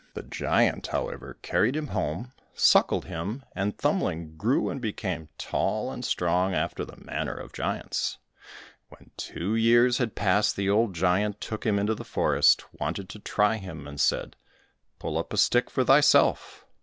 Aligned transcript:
The 0.15 0.23
giant, 0.23 0.87
however, 0.87 1.37
carried 1.43 1.75
him 1.75 1.85
home, 1.89 2.31
suckled 2.55 3.05
him, 3.05 3.43
and 3.55 3.77
Thumbling 3.77 4.35
grew 4.35 4.71
and 4.71 4.81
became 4.81 5.29
tall 5.37 5.91
and 5.91 6.03
strong 6.03 6.55
after 6.55 6.83
the 6.83 6.95
manner 6.97 7.35
of 7.35 7.53
giants. 7.53 8.17
When 8.89 9.11
two 9.15 9.53
years 9.55 9.99
had 9.99 10.15
passed, 10.15 10.55
the 10.55 10.71
old 10.71 10.95
giant 10.95 11.39
took 11.39 11.67
him 11.67 11.77
into 11.77 11.93
the 11.93 12.03
forest, 12.03 12.65
wanted 12.79 13.09
to 13.09 13.19
try 13.19 13.57
him, 13.57 13.85
and 13.87 14.01
said, 14.01 14.35
"Pull 14.97 15.19
up 15.19 15.33
a 15.33 15.37
stick 15.37 15.69
for 15.69 15.83
thyself." 15.85 16.65